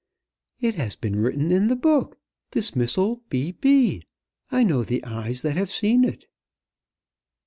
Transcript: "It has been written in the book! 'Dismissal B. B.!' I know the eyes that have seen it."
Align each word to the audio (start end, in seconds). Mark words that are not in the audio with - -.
"It 0.59 0.73
has 0.73 0.95
been 0.95 1.17
written 1.17 1.51
in 1.51 1.67
the 1.67 1.75
book! 1.75 2.17
'Dismissal 2.49 3.21
B. 3.29 3.51
B.!' 3.51 4.03
I 4.49 4.63
know 4.63 4.81
the 4.83 5.03
eyes 5.03 5.43
that 5.43 5.55
have 5.57 5.69
seen 5.69 6.03
it." 6.05 6.25